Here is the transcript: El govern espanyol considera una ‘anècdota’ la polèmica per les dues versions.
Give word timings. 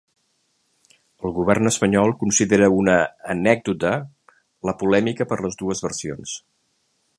El 1.27 1.33
govern 1.35 1.71
espanyol 1.71 2.13
considera 2.23 2.71
una 2.77 2.95
‘anècdota’ 3.35 3.93
la 4.71 4.77
polèmica 4.83 5.31
per 5.33 5.41
les 5.47 5.63
dues 5.63 5.87
versions. 5.89 6.37